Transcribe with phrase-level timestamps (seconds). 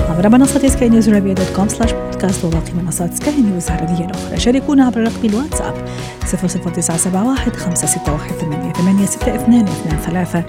[0.00, 4.40] عبر منصة سكاي نيوز عربيه dot com slash podcast وباقي منصات سكاي نيوز العربية الأخرى.
[4.40, 5.74] شاركونا عبر رقم الواتساب
[6.20, 10.42] 00971 561 886223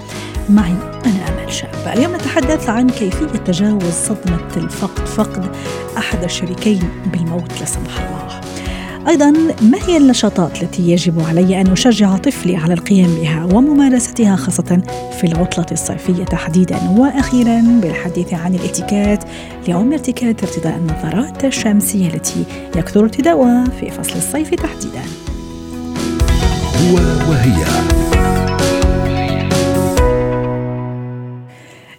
[0.48, 0.74] معي
[1.06, 1.70] أنا امل شاب.
[1.96, 5.56] اليوم نتحدث عن كيفية تجاوز صدمة الفقد فقد
[5.98, 8.40] أحد الشريكين بالموت لا سمح الله.
[9.08, 9.30] أيضا
[9.62, 14.82] ما هي النشاطات التي يجب علي أن أشجع طفلي على القيام بها وممارستها خاصة
[15.20, 19.20] في العطلة الصيفية تحديدا؟ وأخيرا بالحديث عن الاتيكيت
[19.68, 22.44] لعمر ارتكاد ارتداء النظارات الشمسية التي
[22.76, 25.02] يكثر ارتداؤها في فصل الصيف تحديدا.
[26.76, 26.96] هو
[27.30, 27.64] وهي.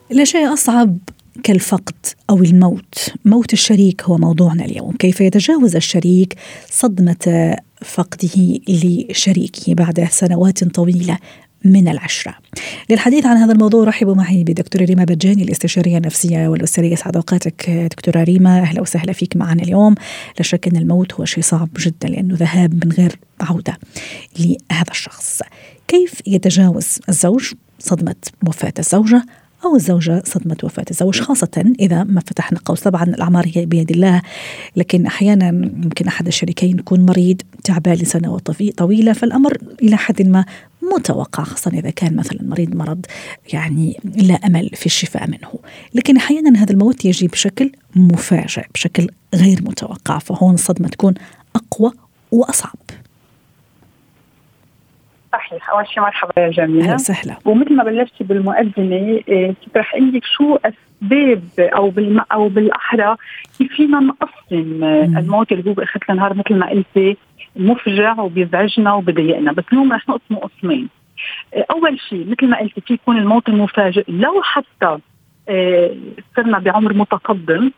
[0.09, 0.97] لا شيء أصعب
[1.43, 1.95] كالفقد
[2.29, 6.35] أو الموت، موت الشريك هو موضوعنا اليوم، كيف يتجاوز الشريك
[6.71, 11.17] صدمة فقده لشريكه بعد سنوات طويلة
[11.65, 12.35] من العشرة؟
[12.89, 16.95] للحديث عن هذا الموضوع رحبوا معي بدكتورة ريما بجاني الاستشارية النفسية والأسرية.
[16.95, 18.59] سعد أوقاتك دكتورة ريما.
[18.59, 19.95] أهلا وسهلا فيك معنا اليوم.
[20.37, 23.77] لا شك أن الموت هو شيء صعب جدا لأنه ذهاب من غير عودة
[24.39, 25.41] لهذا الشخص.
[25.87, 28.15] كيف يتجاوز الزوج صدمة
[28.47, 29.25] وفاة الزوجة
[29.65, 34.21] أو الزوجة صدمة وفاة الزوج خاصة إذا ما فتحنا قوس طبعا الأعمار هي بيد الله.
[34.75, 40.45] لكن أحيانا ممكن أحد الشريكين يكون مريض تعبان لسنوات طويلة فالأمر إلى حد ما
[40.95, 43.05] متوقع خاصة إذا كان مثلا مريض مرض
[43.53, 45.59] يعني لا أمل في الشفاء منه.
[45.93, 51.13] لكن أحيانا هذا الموت يجي بشكل مفاجئ بشكل غير متوقع فهون الصدمة تكون
[51.55, 51.91] أقوى
[52.31, 52.77] وأصعب.
[55.33, 55.69] صحيح.
[55.69, 56.85] أول شيء مرحبا يا جميلة.
[56.85, 57.37] أهلا وسهلا.
[57.45, 63.15] ومثل ما بلشتي بالمقدمه إيه، كنت رح أقول لك شو أسباب أو بالم أو بالأحرى
[63.57, 64.83] كيف فينا نقسم
[65.17, 67.17] الموت اللي هو باخر النهار مثل ما قلتي
[67.55, 69.51] مفجع وبيزعجنا وبضايقنا.
[69.51, 70.89] بس اليوم رح نقسمه قسمين.
[71.53, 74.97] إيه، أول شيء مثل ما قلتي في يكون الموت المفاجئ؟ لو حتى
[75.49, 75.95] إيه،
[76.35, 77.71] صرنا بعمر متقدم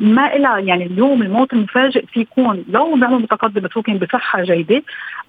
[0.00, 4.82] ما إلها يعني اليوم الموت المفاجئ في يكون لو بعمر متقدم بس ممكن بصحة جيدة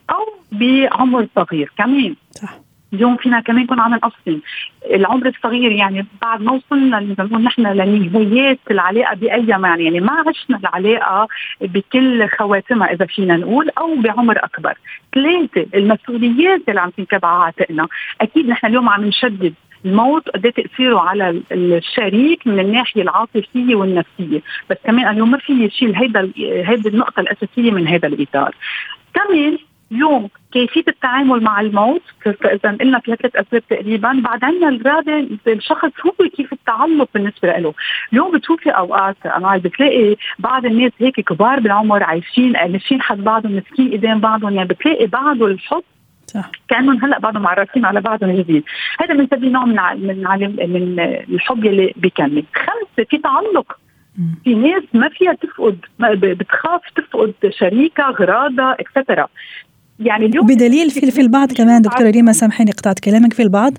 [0.10, 2.16] أو بعمر صغير كمان.
[2.32, 2.60] صح.
[2.94, 4.40] اليوم فينا كمان يكون عم نقسم
[4.86, 10.58] العمر الصغير يعني بعد ما وصلنا نقول نحن لنهايات العلاقة بأي معنى يعني ما عشنا
[10.58, 11.28] العلاقة
[11.62, 14.78] بكل خواتمها إذا فينا نقول أو بعمر أكبر.
[15.16, 17.88] ثلاثة المسؤوليات اللي عم تنكب على عاتقنا
[18.22, 19.54] أكيد نحن اليوم عم نشدد
[19.86, 24.42] الموت قد تأثيره على الشريك من الناحية العاطفية والنفسية.
[24.70, 28.56] بس كمان اليوم ما في يشيل هيدا هيدي النقطة الأساسية من هذا الإطار.
[29.14, 29.58] كمان
[29.92, 35.90] اليوم كيفية التعامل مع الموت إذا قلنا في ثلاث أسباب تقريبا بعد عندنا الرابع الشخص
[36.06, 37.74] هو كيف التعلق بالنسبة له.
[38.14, 43.92] اليوم بتشوفي أوقات أنا بتلاقي بعض الناس هيك كبار بالعمر عايشين ماشيين حد بعضهم مسكين
[43.92, 45.84] ايدين بعضهم يعني بتلاقي بعض الحب
[46.34, 46.52] صح.
[46.70, 48.64] كأنهم هلأ بعضهم معرفين على بعضهم جديد.
[49.00, 49.78] هذا بنسميه نوع من
[50.08, 50.24] من
[50.74, 51.00] من
[51.34, 53.78] الحب يلي بيكمل خمسه في تعلق
[54.44, 59.28] في ناس ما فيها تفقد بتخاف تفقد شريكها اغراضها اكسترا
[60.00, 63.34] يعني اليوم بدليل في, في البعض كمان دكتورة ريما سامحيني قطعت كلامك.
[63.34, 63.74] في البعض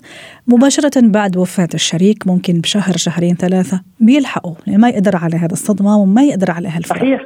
[0.47, 4.55] مباشرة بعد وفاة الشريك ممكن بشهر شهرين ثلاثة بيلحقوا.
[4.67, 7.21] يعني ما يقدر على هذا الصدمة وما يقدر على هالفرق صحيح.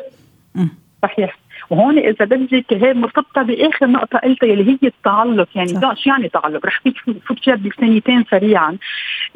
[1.03, 1.39] صحيح.
[1.69, 6.65] وهون إذا بدك هي مرتبطة بآخر نقطة قلتها اللي هي التعلق يعني شو يعني تعلق؟
[6.65, 6.97] رح فيك
[7.27, 8.77] فوت فيها بثانيتين سريعا.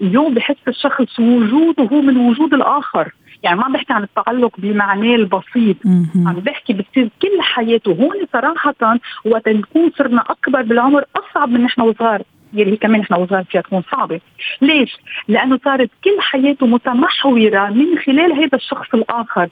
[0.01, 3.11] اليوم بحس الشخص وجوده هو من وجود الآخر.
[3.43, 5.77] يعني ما عم بحكي عن التعلق بمعناه البسيط.
[6.25, 7.91] عم بحكي بتصير كل حياته.
[7.91, 12.21] هون صراحة وقت نكون صرنا أكبر بالعمر أصعب من نحن وصغار.
[12.53, 14.19] يلي هي كمان نحن وصغار فيها تكون صعبة.
[14.61, 14.97] ليش؟
[15.27, 19.49] لأنه صارت كل حياته متمحورة من خلال هذا الشخص الآخر.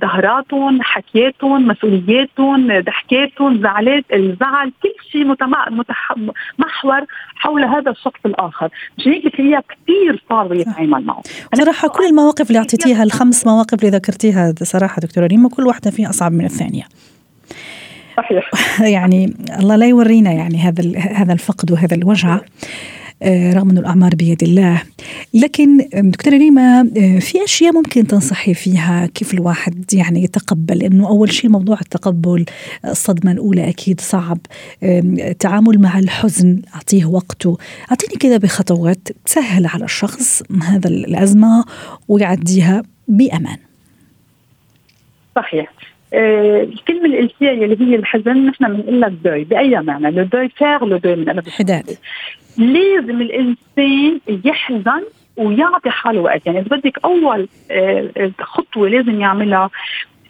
[0.00, 5.24] ظهراتهم آه حكياتهم مسؤولياتهم ضحكاتهم زعلات الزعل كل شيء
[6.58, 7.00] محور
[7.36, 8.68] حول هذا الشخص الآخر.
[8.98, 11.22] مشان هيك بتلاقيها كثير صعبة يتعامل معه.
[11.54, 16.10] صراحة كل المواقف اللي أعطيتيها الخمس مواقف اللي ذكرتيها صراحة دكتورة ريما كل واحدة فيها
[16.10, 16.82] أصعب من الثانية.
[18.22, 18.50] صحيح.
[18.96, 22.40] يعني الله لا يورينا يعني هذا هذا الفقد وهذا الوجع
[23.22, 24.82] آه، رغم أن الأعمار بيد الله.
[25.34, 31.32] لكن دكتورة ريما آه، في أشياء ممكن تنصحي فيها؟ كيف الواحد يعني يتقبل؟ أنه أول
[31.32, 32.44] شيء موضوع التقبل
[32.84, 34.38] الصدمة الأولى أكيد صعب.
[34.82, 37.58] التعامل مع الحزن أعطيه وقته.
[37.90, 41.64] أعطيني كذا بخطوات تسهل على الشخص هذا الأزمة
[42.08, 43.58] ويعديها بأمان.
[45.36, 45.72] صحيح.
[46.14, 50.84] آه، الكلمة الإلفية اللي هي الحزن نحن بنقول لك دوي بأي معنى؟ لو دوي فاغ
[50.84, 51.98] لو دوي من قلب حداد.
[52.58, 55.02] لازم الإنسان يحزن
[55.36, 56.46] ويعطي حاله وقت.
[56.46, 59.70] يعني إذا بدك أول آه، خطوة لازم يعملها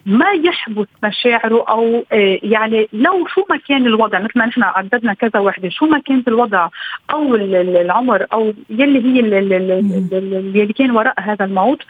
[0.06, 2.04] ما يحبس مشاعره أو
[2.42, 6.28] يعني لو شو ما كان الوضع مثل ما نحن عددنا كذا وحدة شو ما كانت
[6.28, 6.68] الوضع
[7.10, 11.82] أو العمر أو يلي هي اللي كان وراء هذا الموت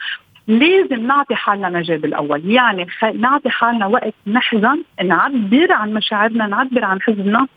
[0.47, 2.51] لازم نعطي حالنا مجال بالأول.
[2.51, 2.87] يعني.
[3.19, 7.47] نعطي حالنا وقت نحزن نعبر عن مشاعرنا نعبر عن حزننا.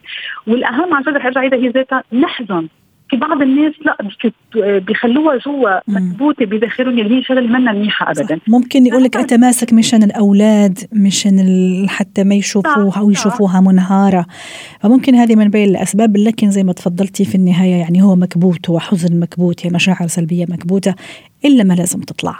[0.47, 2.69] والأهم عن جد رح ارجع هي ذاتها نحزن
[3.11, 3.97] في بعض الناس لا
[4.79, 8.41] بيخلوها جوا مكبوتة بداخلهم اللي هي شغلة منا منيحة ابدا.
[8.49, 11.37] ممكن يقول لك اتماسك مشان الأولاد مشان
[11.89, 14.27] حتى ما يشوفوها أو يشوفوها منهارة.
[14.81, 18.79] فممكن هذه من بين الأسباب لكن زي ما تفضلتي في النهاية يعني هو مكبوت هو
[18.79, 20.95] حزن مكبوت هي مشاعر سلبية مكبوتة
[21.45, 22.37] إلا ما لازم تطلع.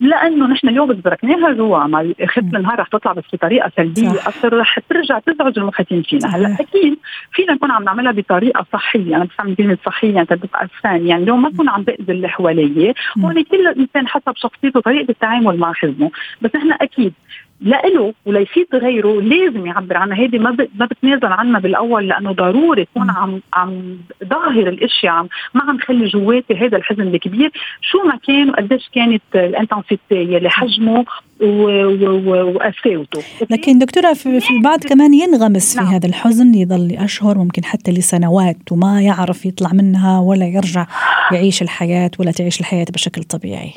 [0.00, 1.86] لأنه نحن اليوم تركناها جوا.
[1.86, 4.10] ما اخذت النهار رح تطلع بس بطريقة سلبية.
[4.10, 6.36] أكثر رح ترجع تزعج المحيطين فينا.
[6.36, 6.96] هلأ أكيد
[7.32, 9.16] فينا نكون عم نعملها بطريقة صحية.
[9.16, 10.20] أنا بستعمل كلمه صحية.
[10.20, 14.32] أنت بتبقى فان يعني اليوم ما نكون عم باذي اللي حواليه هون كل إنسان حسب
[14.36, 16.10] شخصيته طريقة التعامل مع حزنه
[16.42, 17.12] بس نحن أكيد
[17.60, 19.20] لإله وليفيد غيره.
[19.20, 20.18] لازم يعبر عنها.
[20.18, 25.62] هيدي ما ما بتنازل عنها بالأول لأنه ضروري تكون عم عم ظاهر الاشياء عم ما
[25.62, 27.50] عم خلي جواتي هذا الحزن الكبير.
[27.80, 31.04] شو ما كان وقديش كانت الإنتنسيتي يلي حجمه
[31.40, 35.86] وقساوته لكن دكتورة في, في البعض كمان ينغمس نعم.
[35.86, 40.86] في هذا الحزن يضل لاشهر ممكن حتى لسنوات وما يعرف يطلع منها ولا يرجع
[41.32, 43.72] يعيش الحياة ولا تعيش الحياة بشكل طبيعي.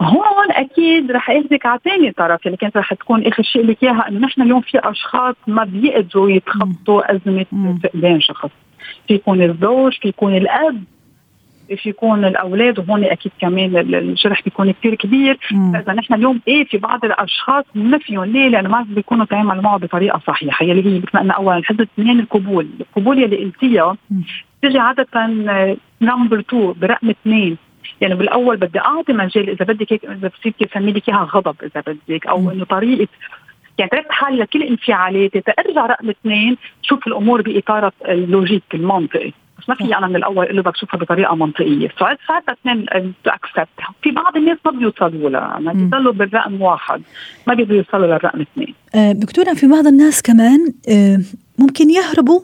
[0.00, 4.08] هون أكيد رح اخذك على ثاني طرف اللي كانت رح تكون آخر شيء لك اياها
[4.08, 7.46] إنه نحن اليوم في أشخاص ما بيقدروا يتخطوا أزمة
[7.82, 8.50] فقدان شخص.
[9.08, 10.84] في يكون الزوج في يكون الأب
[11.76, 15.38] في يكون الأولاد وهون أكيد كمان الجرح بيكون كثير كبير.
[15.72, 19.78] فاذا نحن اليوم إيه في بعض الأشخاص ما فيهم ليه؟ لأنه ما بيكونوا تعاملوا معه
[19.78, 20.64] بطريقة صحيحة.
[20.64, 23.96] يلي هي مثل ما قلنا اولا الغضب اثنين القبول، القبول يلي قلتيها
[24.62, 25.26] بتجي عادة
[26.00, 27.56] number 2 برقم اثنين.
[28.00, 31.82] يعني بالأول بدي أعطي مجال إذا بدك هيك إذا بصير اسمي لك إياها غضب إذا
[31.86, 33.08] بدك أو إنه طريقه
[33.78, 39.32] يعني تركت حالي لكل انفعالاتي ترجع رقم اثنين شوف الأمور بإطار ال logique المنطقي.
[39.58, 41.88] بس ما في أنا من الأول أقول بدك تشوفها بطريقة منطقية.
[41.98, 42.86] ساعتها اثنين
[43.26, 43.68] اكسبت
[44.02, 47.02] في بعض الناس ما بيوصلوا لها ما بيضلوا بالرقم واحد.
[47.46, 48.74] ما بيقدروا يوصلوا للرقم اثنين.
[48.94, 51.20] آه دكتورة في بعض الناس كمان آه
[51.58, 52.40] ممكن يهربوا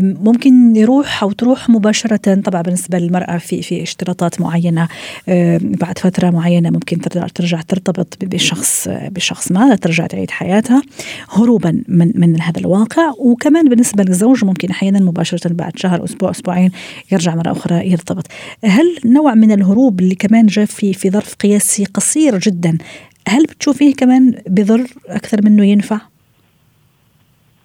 [0.00, 4.88] ممكن يروح أو تروح مباشرة طبعا بالنسبة للمرأة في في اشتراطات معينة
[5.60, 7.00] بعد فترة معينة ممكن
[7.34, 10.82] ترجع ترتبط بشخص بشخص ما ترجع تعيد حياتها
[11.30, 16.70] هروبا من من هذا الواقع وكمان بالنسبة للزوج ممكن أحيانا مباشرة بعد شهر أسبوع أسبوعين
[17.12, 18.26] يرجع مرة أخرى يرتبط
[18.64, 22.78] هل نوع من الهروب اللي كمان جاء في في ظرف قياسي قصير جدا
[23.28, 26.13] هل بتشوفيه كمان بضر أكثر منه ينفع؟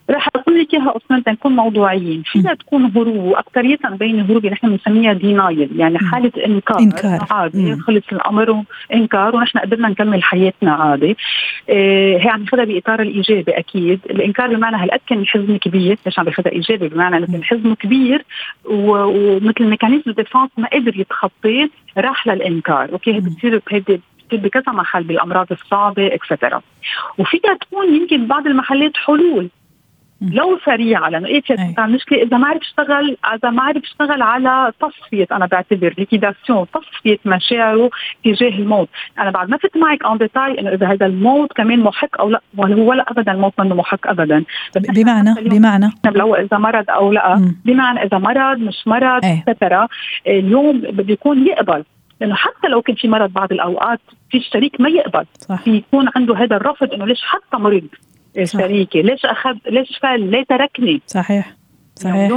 [0.09, 2.23] رح أقول لك إياها أصلا تنكون موضوعيين.
[2.25, 6.79] فيها تكون هروب واكثريه بين اللي نحن بنسميها دينايل يعني حالة إنكار.
[6.79, 7.27] إنكار.
[7.31, 8.63] عادي خلص الأمر
[8.93, 11.17] إنكار ونحن قدرنا نكمل حياتنا عادي.
[11.69, 13.99] آه هي عم ناخذها بإطار الإيجابي أكيد.
[14.09, 18.25] الإنكار بمعنى هالقد كان الحزن كبير ليش عم باخذها إيجابي؟ بمعنى إنه كان حزنه كبير
[18.65, 22.91] ومثل mécanisme défense ما قدر يتخطيه راح للإنكار.
[22.91, 24.01] okay هي بتصير هيدي
[24.31, 26.61] بكذا محل بالأمراض الصعبة et cetera
[27.17, 29.49] وفيها تكون يمكن بعض المحلات حلول.
[30.21, 34.71] لو سريعه لأنه إيه في مشكله إذا ما عرف اشتغل إذا ما عرف اشتغل على
[34.81, 37.89] تصفية أنا بعتبر liquidation تصفية مشاعره
[38.25, 42.21] تجاه الموت، أنا بعد ما فت معك en détail إنه إذا هذا الموت كمان محق
[42.21, 44.43] أو لا هو ولا ابدا الموت منه محق ابدا.
[44.75, 47.35] بمعنى بمعنى؟ بالاول إذا مرض أو لا.
[47.35, 47.55] مم.
[47.65, 49.87] بمعنى إذا مرض مش مرض اكسترا
[50.27, 51.83] اليوم بده يكون يقبل.
[52.21, 53.99] لأنه حتى لو كان في مرض بعض الأوقات
[54.31, 55.25] في الشريك ما يقبل.
[55.39, 55.61] صح.
[55.61, 57.87] في يكون عنده هذا الرفض إنه ليش حتى مريض؟
[58.43, 61.59] شريكي ليش اخذ ليش فال ليه تركني؟ صحيح.
[61.95, 62.31] صحيح.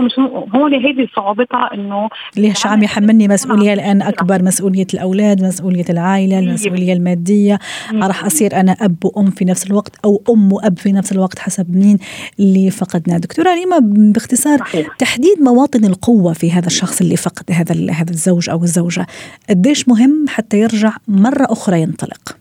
[0.54, 6.92] هون هيدي صعوبتها إنه ليش عم يحملني مسؤولية؟ الان أكبر مسؤولية الأولاد مسؤولية العائلة المسؤولية
[6.92, 7.58] المادية.
[7.94, 11.76] راح أصير أنا أب وأم في نفس الوقت أو أم وأب في نفس الوقت حسب
[11.76, 11.98] مين
[12.40, 13.78] اللي فقدناه دكتورة ريما
[14.12, 14.96] باختصار صحيح.
[14.98, 19.06] تحديد مواطن القوة في هذا الشخص اللي فقد هذا هذا الزوج أو الزوجة.
[19.50, 22.36] قديش مهم حتى يرجع مرة أخرى ينطلق؟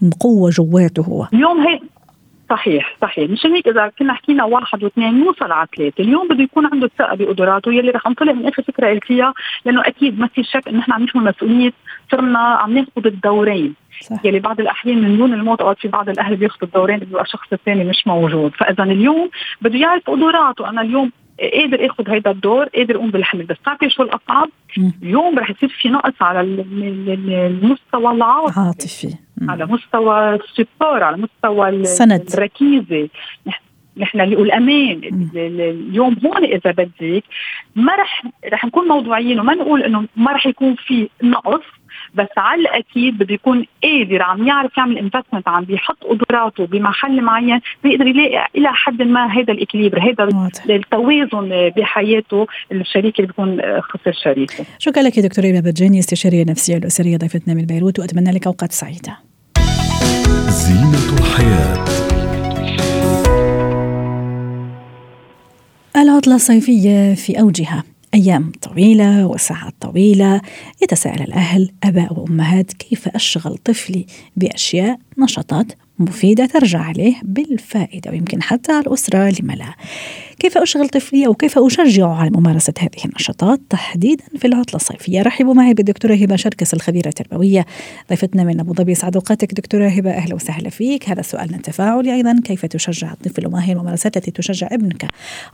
[0.00, 1.28] بقوه جواته هو.
[1.32, 1.80] اليوم هي
[2.54, 3.30] صحيح صحيح.
[3.30, 6.04] مشان هيك إذا كنا حكينا واحد واثنين نوصل على ثلاثة.
[6.04, 9.34] اليوم بده يكون عنده الثقة بقدراته يلي رح انطلق من آخر فكرة قلتيها
[9.64, 11.72] لأنه أكيد ما في شك انه نحن عم نحمل مسؤولية
[12.10, 13.74] صرنا عم ناخذ الدورين.
[14.00, 14.24] صح.
[14.24, 17.84] يلي بعض الأحيان من دون الموت اوقات في بعض الأهل بياخذوا الدورين بيبقى الشخص الثاني
[17.84, 18.52] مش موجود.
[18.58, 19.30] فإذا اليوم
[19.60, 20.68] بده يعرف قدراته.
[20.68, 23.46] أنا اليوم قادر اخذ هيدا الدور قادر اقوم بالحمل.
[23.46, 24.48] بس تعرفي شو الأصعب؟
[25.02, 28.60] اليوم رح يصير في نقص على المستوى العاطفي.
[28.60, 29.14] عاطفي.
[29.48, 33.08] على مستوى السبور على مستوى السند الركيزة.
[33.96, 37.24] نحن والامان اليوم هون إذا بدك
[37.76, 38.22] ما رح
[38.52, 41.62] رح نكون موضوعيين وما نقول إنه ما رح يكون في نقص.
[42.14, 47.60] بس على الأكيد بده يكون قادر عم يعرف يعمل investment عم بيحط قدراته بمحل معين
[47.84, 54.12] بيقدر يلاقي إلى حد ما هذا ال équilibre هذا التوازن بحياته الشريك اللي بيكون خسر
[54.12, 54.64] شريكه.
[54.78, 59.18] شكرا لك دكتورة ايما بجاني استشارية نفسية الأسرية ضيفتنا من بيروت وأتمنى لك أوقات سعيدة.
[60.48, 61.84] زينة الحياة.
[65.96, 67.93] العطلة الصيفية في أوجها.
[68.14, 70.40] أيام طويلة وساعات طويلة.
[70.82, 74.06] يتساءل الأهل أباء وأمهات كيف أشغل طفلي
[74.36, 79.74] بأشياء نشاطات مفيدة ترجع عليه بالفائدة ويمكن حتى الأسرة لما لا؟
[80.38, 85.22] كيف أشغل طفلي أو كيف أشجعه على ممارسة هذه النشاطات؟ تحديدا في العطلة الصيفية.
[85.22, 87.66] رحبوا معي بالدكتورة هبة شركس الخبيرة التربوية.
[88.10, 91.08] ضيفتنا من أبو ظبي سعد أوقاتك دكتورة هبة أهلا وسهلا فيك.
[91.08, 92.40] هذا سؤالنا التفاعلي أيضا.
[92.44, 95.06] كيف تشجع الطفل وما هي الممارسات التي تشجع ابنك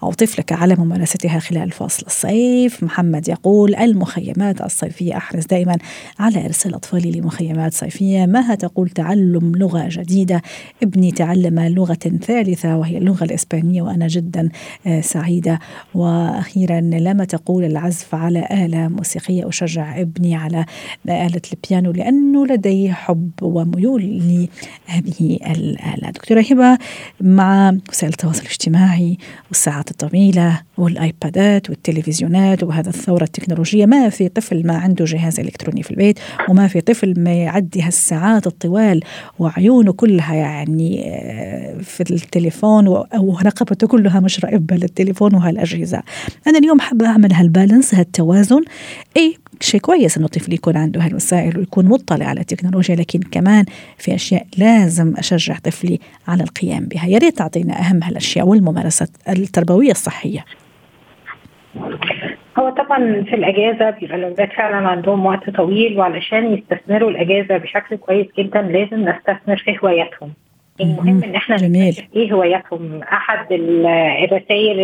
[0.03, 5.77] أو طفلك على ممارستها خلال فصل الصيف؟ محمد يقول المخيمات الصيفية أحرص دائما
[6.19, 8.27] على إرسال أطفالي لمخيمات صيفية.
[8.27, 10.43] مها تقول تعلم لغة جديدة؟
[10.83, 14.49] ابني تعلم لغة ثالثة وهي اللغة الإسبانية وأنا جدا
[15.01, 15.59] سعيدة.
[15.95, 19.49] وأخيرا لما تقول العزف على آلة موسيقية.
[19.49, 20.65] أشجع ابني على
[21.09, 26.11] آلة البيانو لأنه لديه حب وميول لهذه الآلة.
[26.11, 26.79] دكتورة هبة
[27.21, 34.77] مع وسائل التواصل الاجتماعي والساعات الطويلة والآيبادات والتلفزيونات وهذا الثورة التكنولوجية ما في طفل ما
[34.77, 39.03] عنده جهاز إلكتروني في البيت وما في طفل ما يعدي هالساعات الطوال
[39.39, 46.03] وعيونه كلها يعني آه، في التليفون ورقبته كلها مش راقبة للتليفون وهالأجهزة.
[46.47, 48.63] أنا اليوم حابة أعمل هالبالانس هالتوازن.
[49.17, 53.65] أي شيء كويس إنه الطفل يكون عنده هالوسائل ويكون مطلع على التكنولوجيا لكن كمان
[53.99, 55.99] في أشياء لازم أشجع طفلي
[56.29, 57.07] على القيام بها.
[57.07, 60.45] يا ريت تعطينا أهم هالأشياء والممارسات التربوية الصحية.
[62.59, 68.27] هو طبعا في الأجازة بيبقى الأولاد فعلا عندهم وقت طويل وعلشان يستثمروا الأجازة بشكل كويس
[68.39, 70.33] جدا لازم نستثمر في هواياتهم.
[70.83, 72.09] المهم إن إحنا جميل.
[72.17, 73.01] إيه هواياتهم.
[73.03, 74.81] أحد الرسائل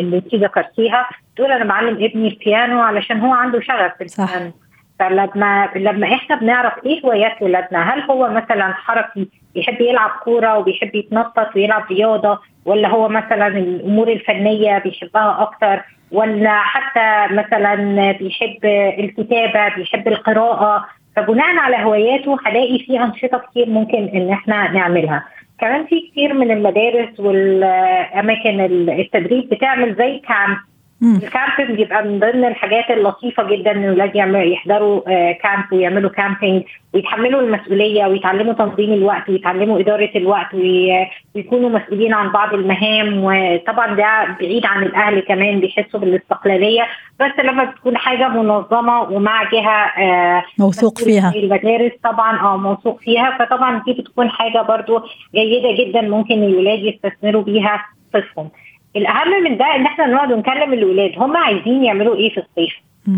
[0.00, 4.52] اللي انت ذكرتيها تقول أنا بعلم ابني البيانو علشان هو عنده شغف في البيانو.
[4.98, 10.94] فلما لما إحنا بنعرف إيه هوايات ولادنا هل هو مثلا حركي بيحب يلعب كورة وبيحب
[10.94, 18.64] يتنطط ويلعب رياضة ولا هو مثلا الأمور الفنية بيحبها أكتر ولا حتى مثلا بيحب
[18.98, 20.86] الكتابة بيحب القراءة؟
[21.16, 25.24] فبناء على هواياته هلاقي في أنشطة كتير ممكن إن إحنا نعملها.
[25.60, 30.56] كمان في كتير من المدارس والأماكن التدريب بتعمل زي كامب
[31.02, 34.16] ال camping بيبقى من ضمن الحاجات اللطيفة جدا إن الاولاد
[34.52, 35.00] يحضروا
[35.32, 36.62] camp آه، ويعملوا camping
[36.94, 44.36] ويتحملوا المسؤولية ويتعلموا تنظيم الوقت ويتعلموا إدارة الوقت ويكونوا مسؤولين عن بعض المهام وطبعا ده
[44.40, 46.82] بعيد عن الأهل كمان بيحسوا بالاستقلالية.
[47.20, 51.32] بس لما بتكون حاجة منظمة ومع جهة آه، موثوق فيها.
[51.36, 53.36] المدارس طبعا آه موثوق فيها.
[53.38, 55.00] فطبعا دي بتكون حاجة برضو
[55.34, 58.50] جيدة جدا ممكن الولاد يستثمروا بيها طفلهم
[58.96, 62.74] الأهم من ده إن إحنا نقعد ونكلم الاولاد هم عايزين يعملوا إيه في الصيف؟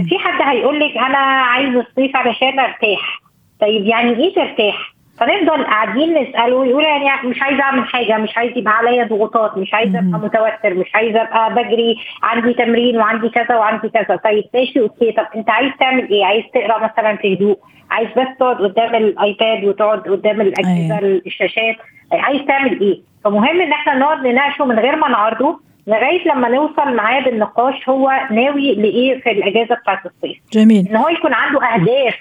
[0.08, 3.20] في حد هيقول لك أنا عايز الصيف علشان أرتاح.
[3.60, 8.56] طيب يعني إيه ترتاح؟ فنفضل قاعدين نساله ويقول يعني مش عايزة أعمل حاجة مش عايز
[8.58, 13.56] يبقى عليا ضغوطات مش عايزة أبقى متوتر مش عايزة أبقى بجري عندي تمرين وعندي كذا
[13.56, 14.16] وعندي كذا.
[14.16, 15.12] طيب ماشي أوكي.
[15.12, 17.58] طب أنت عايز تعمل إيه؟ عايز تقرأ مثلا في هدوء؟
[17.90, 21.22] عايز بس تقعد قدام الآيباد وتقعد قدام الأجهزة أيوة.
[21.26, 21.76] الشاشات؟
[22.12, 26.94] عايز تعمل إيه؟ فمهم إن إحنا نقعد نناقشه من غير ما نعرضه لغاية لما نوصل
[26.96, 30.88] معاه بالنقاش هو ناوي لإيه في الإجازة بتاعت الصيف؟ جميل.
[30.88, 32.14] إن هو يكون عنده أهداف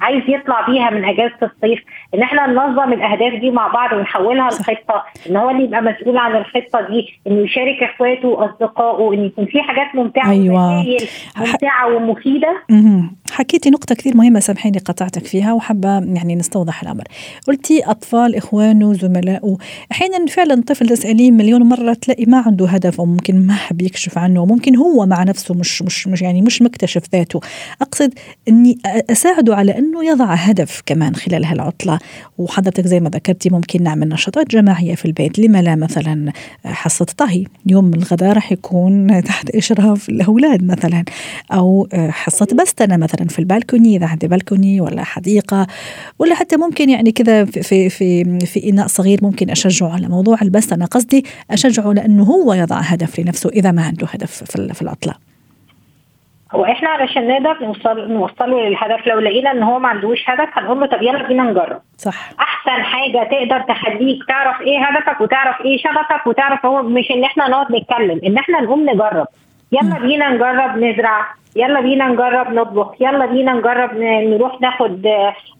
[0.00, 1.80] عايز يطلع بيها من أجازة الصيف
[2.14, 6.36] إن إحنا ننظم الأهداف دي مع بعض ونحولها لخطة إن هو اللي يبقى مسؤول عن
[6.36, 10.84] الخطة دي إنه يشارك إخواته وأصدقائه إن يكون في حاجات ممتعة أيوة.
[11.36, 12.62] ممتعة ومفيدة.
[13.30, 17.04] حكيتي نقطة كثير مهمة سامحيني قطعتك فيها وحابة يعني نستوضح الأمر.
[17.48, 19.56] قلتي أطفال إخوانه زملائه
[19.92, 24.18] أحيانا فعلا طفل تسأليه مليون مرة تلاقي ما عنده هدف أو ممكن ما حب يكشف
[24.18, 27.40] عنه وممكن هو مع نفسه مش مش مش يعني مش مكتشف ذاته.
[27.82, 28.14] أقصد
[28.48, 28.78] إني
[29.10, 31.98] أساعده على على أنه يضع هدف كمان خلال هالعطلة.
[32.38, 36.32] وحضرتك زي ما ذكرتي ممكن نعمل نشاطات جماعية في البيت لما لا مثلا
[36.64, 37.44] حصة طهي.
[37.66, 41.04] يوم الغداء راح يكون تحت إشراف الأولاد مثلا.
[41.52, 45.66] أو حصة بستنة مثلا في البالكوني إذا عندي بالكوني ولا حديقة.
[46.18, 50.86] ولا حتى ممكن يعني كذا في في في إناء صغير ممكن أشجعه على موضوع البستنة.
[50.86, 55.28] قصدي أشجعه لأنه هو يضع هدف لنفسه إذا ما عنده هدف في العطلة.
[56.54, 60.80] هو إحنا علشان نقدر نوصل نوصله للهدف لو لقينا إن هو ما عندوش هدف هنقول
[60.80, 61.80] له طب يلا بينا نجرب.
[61.96, 62.30] صح.
[62.40, 67.48] أحسن حاجة تقدر تخليك تعرف إيه هدفك وتعرف إيه شغفك وتعرف هو مش إن إحنا
[67.48, 69.26] نقعد نتكلم إن إحنا نقوم نجرب.
[69.72, 71.26] يلا بينا نجرب نزرع
[71.56, 75.06] يلا بينا نجرب نطبخ يلا بينا نجرب نروح ناخد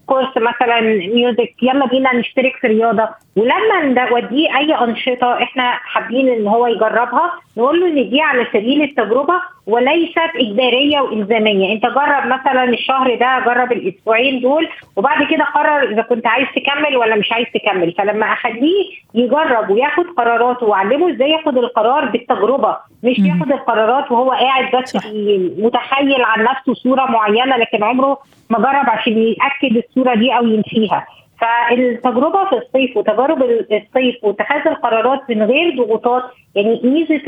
[0.09, 0.81] كورس مثلا
[1.15, 3.09] ميوزك يلا بينا نشترك في رياضة.
[3.35, 8.81] ولما نوديه أي أنشطة إحنا حابين إن هو يجربها نقول له ان دي على سبيل
[8.81, 9.33] التجربة
[9.67, 11.73] وليست إجبارية وإلزامية.
[11.73, 16.97] أنت جرب مثلا الشهر ده جرب الأسبوعين دول وبعد كده قرر إذا كنت عايز تكمل
[16.97, 17.91] ولا مش عايز تكمل.
[17.97, 24.75] فلما أخليه يجرب وياخد قراراته وأعلمه إزاي ياخد القرار بالتجربة مش ياخد القرارات وهو قاعد
[24.75, 24.95] بس
[25.59, 28.17] متخيل عن نفسه صورة معينة لكن عمره
[28.49, 31.07] ما جرب عشان يأكد الصورة دي أو ينفيها
[31.41, 36.23] فالتجربة في الصيف وتجارب الصيف واتخاذ القرارات من غير ضغوطات
[36.55, 37.21] يعني ميزة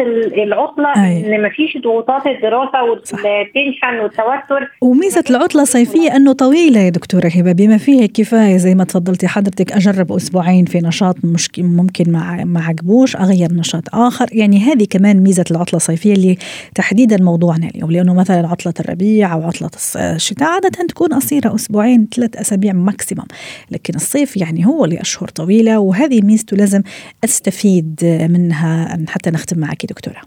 [0.44, 1.36] العطلة أي.
[1.36, 4.72] إن مفيش ضغوطات الدراسة والتنشن والتوتر.
[4.82, 9.72] وميزة العطلة الصيفيه إنه طويلة يا دكتورة هبة بما فيه الكفايه زي ما تفضلتي حضرتك
[9.72, 14.26] أجرب أسبوعين في نشاط مشكل ممكن مع ما عجبوش أغير نشاط آخر.
[14.32, 16.38] يعني هذه كمان ميزة العطلة الصيفية اللي
[16.76, 19.70] تحديدا موضوعنا اليوم لأنه مثلا عطلة الربيع أو عطلة
[20.16, 23.26] الشتاء عادة تكون قصيرة أسبوعين ثلاث أسابيع ماكسيموم
[23.72, 26.82] لكن الصيف يعني هو لأشهر طويلة وهذه ميزته لازم
[27.24, 30.22] أستفيد منها حتى نختم معك دكتورة.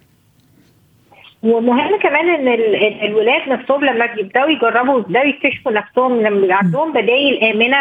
[1.42, 2.48] ومهم كمان إن
[3.02, 7.78] الولاد نفسهم لما بيبدأوا يجربوا ويبدأوا يكتشفوا نفسهم لما بيبقى عندهم بدائل آمنة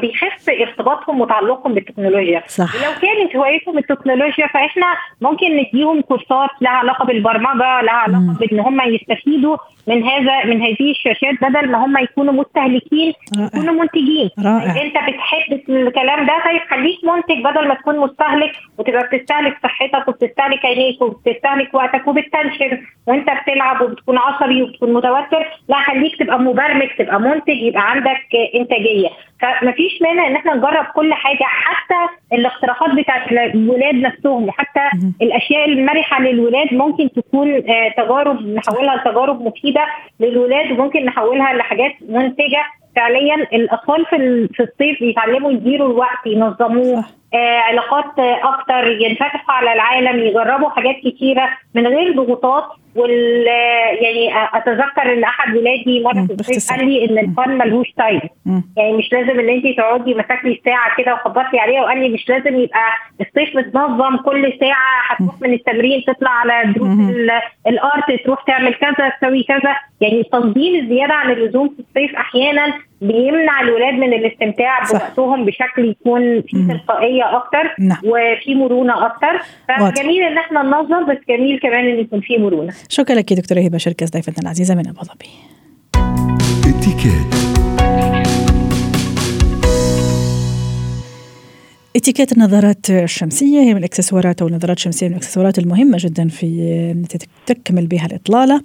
[0.00, 2.42] بيخف ارتباطهم وتعلقهم بالتكنولوجيا.
[2.48, 2.74] صح.
[2.74, 4.86] ولو كانت هوايتهم التكنولوجيا فإحنا
[5.20, 10.90] ممكن نديهم كورسات لها علاقة بالبرمجة لها علاقة بإن هم يستفيدوا من هذا من هذه
[10.90, 13.12] الشاشات بدل ما هم يكونوا مستهلكين.
[13.38, 14.82] يكونوا منتجين رائع.
[14.82, 20.64] انت بتحب الكلام ده طيب خليك منتج بدل ما تكون مستهلك وتبقى بتستهلك صحتك وبتستهلك
[20.66, 27.20] عينيك وبتستهلك وقتك وبتنشر وانت بتلعب وبتكون عصبي وبتكون متوتر لا خليك تبقى مبرمج تبقى
[27.20, 28.20] منتج يبقى عندك
[28.54, 29.08] انتاجية
[29.40, 34.80] فمفيش مانع إن إحنا نجرب كل حاجة حتى الاقتراحات بتاعت الولاد نفسهم وحتى
[35.22, 37.62] الأشياء المرحة للولاد ممكن تكون
[37.96, 39.73] تجارب نحولها لتجارب مفيدة
[40.20, 42.64] للولاد وممكن نحولها لحاجات منتجة
[42.96, 43.34] فعليا.
[43.34, 44.04] الأطفال
[44.54, 47.04] في الصيف بيتعلموا يديروا الوقت ينظموه
[47.38, 52.64] علاقات أكتر ينفتحوا على العالم يجربوا حاجات كتيرة من غير ضغوطات
[52.96, 53.46] وال
[54.00, 56.26] يعني أتذكر إن أحد ولادي مرة
[56.70, 58.20] قال لي إن الفن ملهوش تايم
[58.76, 62.56] يعني مش لازم إن انت تقعدي مسكتي ساعة كده وخبطي عليها وقال لي مش لازم
[62.60, 66.88] يبقى الصيف متنظم كل ساعة هتروح من التمرين تطلع على دروس
[67.66, 69.76] الآرت تروح تعمل كذا تسوي كذا.
[70.00, 72.72] يعني التنظيم الزيادة عن اللزوم في الصيف أحيانا
[73.08, 77.98] بيمنع الولاد من الاستمتاع بوقتهم بشكل يكون فيه تلقائية أكتر نعم.
[78.04, 79.42] وفي مرونة أكتر.
[79.68, 82.72] فجميل إن إحنا ننظم بس جميل كمان إن يكون في مرونة.
[82.88, 85.28] شكرا لك دكتورة هبة شركة ضيفتنا العزيزة من أبو ظبي.
[91.96, 97.04] اتيكيت النظارات الشمسية هي من الإكسسوارات أو النظارات الشمسية من الإكسسوارات المهمة جدا في
[97.46, 98.60] تكمل بها الإطلالة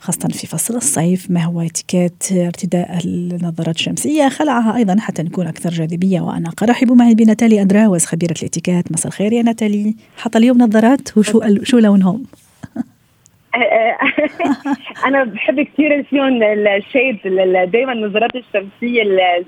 [0.00, 5.70] خاصة في فصل الصيف ما هو اتيكيت ارتداء النظارات الشمسية؟ خلعها أيضا حتى نكون أكثر
[5.70, 6.64] جاذبية وأناقة.
[6.66, 8.92] رحبوا معي بناتالي اندراوز خبيرة الاتيكيت.
[8.92, 9.96] مساء الخير يا ناتالي.
[10.16, 12.24] حاطه اليوم نظارات وشو شو لونهم؟
[15.06, 17.18] أنا بحب كثير الفيون ال shade
[17.72, 19.02] دائما النظارات الشمسية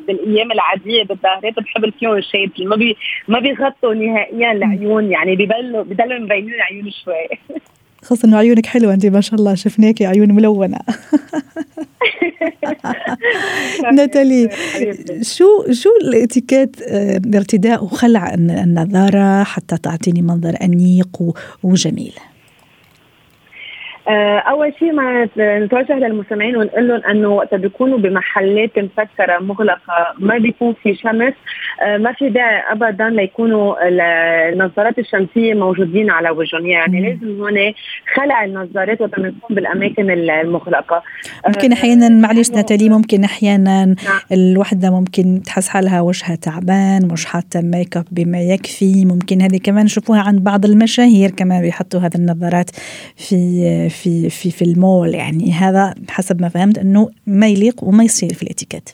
[0.06, 2.96] بالايام العادية بالظاهرات بحب الفيون الشيد ما بي
[3.28, 7.58] ما بيغطوا نهائيا العيون يعني ببلوا بضلوا مبينين العيون شوي.
[8.02, 10.78] خاصة إنه عيونك حلوة انت ما شاء الله شفناكي عيون ملونة.
[13.96, 14.48] ناتالي
[15.22, 16.76] شو شو الاتيكيت
[17.34, 21.22] ارتداء وخلع النظارة حتى تعطيني منظر أنيق
[21.62, 22.12] وجميل؟
[24.08, 30.74] أول شيء ما نتوجه للمستمعين ونقول لهم إنه وقت بيكونوا بمحلات مسكره مغلقة ما بيكون
[30.82, 31.32] في شمس
[31.98, 33.74] ما في داعي ابدا ليكونوا
[34.52, 36.66] النظارات الشمسية موجودين على وجههم.
[36.66, 37.72] يعني لازم هون
[38.14, 41.02] خلع النظارات وقت نكون بالأماكن المغلقة.
[41.46, 43.94] ممكن أحيانا معلش ناتالي ممكن أحيانا نعم.
[44.32, 49.04] الوحدة ممكن تحس حالها وجهها تعبان مش حاطة ميك اب بما يكفي.
[49.04, 52.70] ممكن هذه كمان نشوفوها عند بعض المشاهير كمان بيحطوا هذه النظارات
[53.16, 55.52] في في في في المول يعني.
[55.52, 58.88] هذا حسب ما فهمت أنه ما يليق وما يصير في الاتيكيت.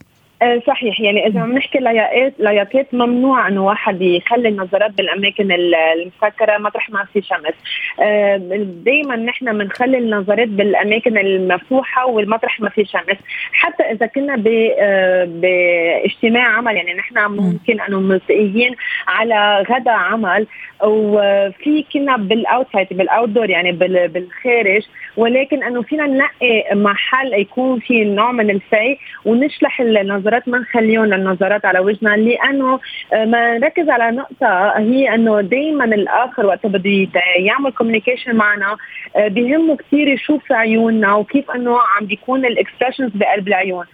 [0.66, 1.00] صحيح.
[1.00, 7.04] يعني إذا عم نحكي لايقات لايقات ممنوع إنه واحد يخلي النظارات بالأماكن المسكره مطرح ما
[7.12, 7.54] في شمس.
[8.00, 8.36] آه،
[8.84, 13.16] دائما نحن بنخلي النظارات بالأماكن المفتوحة والمطرح ما في شمس.
[13.52, 14.42] حتى إذا كنا
[14.78, 18.74] آه، باجتماع عمل يعني نحن ممكن إنه ملتقيين
[19.08, 20.46] على غدا عمل
[20.84, 23.72] وفي كنا بال outside بال outdoor يعني
[24.08, 24.82] بالخارج
[25.16, 31.64] ولكن إنه فينا ننقي محل يكون في نوع من الفي ونشلح النظارات ما نخليهم النظارات
[31.64, 32.80] على وجهنا لأنه
[33.12, 38.76] آه، ما نركز على نقطة هي إنه دائما الآخر وقت بده يعمل communication معنا
[39.16, 43.84] آه، بيهمه كثير يشوف عيوننا وكيف إنه عم بيكون ال expressions بقلب العيون.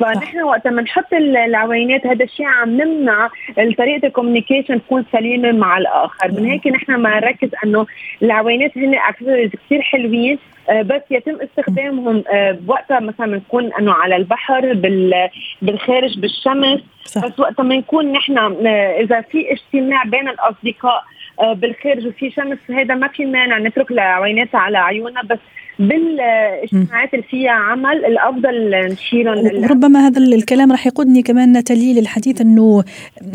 [0.00, 3.28] فنحن وقت ما نحط العوينات هذا الشيء عم نمنع
[3.78, 6.32] طريقة ال communication تكون سليمة مع الآخر.
[6.32, 7.86] من هيك نحن ما نركز إنه
[8.22, 10.38] العوينات هن اكسسوارز كثير حلوين
[10.70, 14.72] آه، بس يتم استخدامهم آه، بوقتها مثلا نكون إنه على البحر
[15.62, 16.80] بالخارج بالشمس.
[17.04, 17.26] صح.
[17.26, 21.04] بس وقت ما نكون نحن آه، إذا في اجتماع بين الأصدقاء
[21.56, 22.58] بالخارج وفي شمس.
[22.70, 25.38] هذا ما في مانع نترك العوينات على عيوننا بس
[25.78, 32.84] بالاجتماعات اللي فيها عمل الأفضل نشيلهم ربما هذا الكلام راح يقودني كمان ناتالي للحديث إنه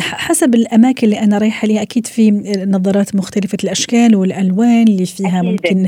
[0.01, 2.31] حسب الأماكن اللي أنا رايحة لها أكيد في
[2.67, 5.51] نظارات مختلفة الأشكال والألوان اللي فيها أكيد.
[5.51, 5.87] ممكن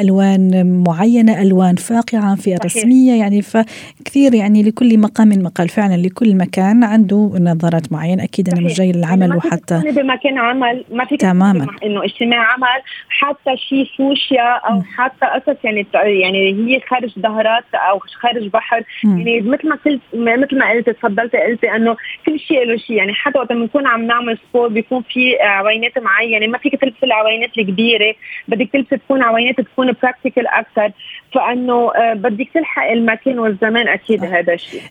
[0.00, 6.84] ألوان معينة ألوان فاقعة فيها رسمية يعني فكثير يعني لكل مقام مقال فعلا لكل مكان
[6.84, 8.24] عنده نظارات معينة.
[8.24, 11.66] أكيد أنا مش جاي للعمل يعني وحتى بمكان عمل ما فيك تماما.
[11.84, 17.98] انه اجتماع عمل حتى شيء فوشيا أو حتى قصص يعني يعني هي خارج ظهرات أو
[17.98, 18.84] خارج بحر.
[19.04, 19.18] م.
[19.18, 22.96] يعني مثل ما قلت مثل ما قلت تفضلت قلتي إنه كل شيء له شيء.
[22.96, 27.58] يعني حتى وقت بنكون عم نعمل sport بيكون في عوينات معينه ما فيك تلبسي العوينات
[27.58, 28.14] الكبيرة.
[28.48, 30.90] بدك تلبسي تكون عوينات تكون practical أكثر.
[31.34, 34.82] فإنه آه، بدك تلحق المكان والزمان أكيد هذا الشيء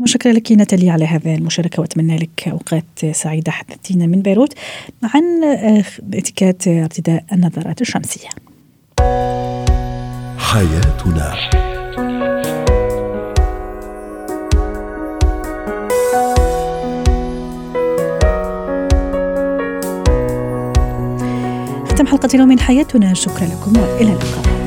[0.00, 4.54] شكرا لك ناتالي على هذا المشاركة وأتمنى لك أوقات سعيدة حدثتينا من بيروت
[5.02, 8.28] عن آه، اتيكيت ارتداء النظارات الشمسية.
[10.38, 11.34] حياتنا.
[21.88, 23.14] ختم حلقة اليوم من حياتنا.
[23.14, 24.61] شكرا لكم وإلى اللقاء.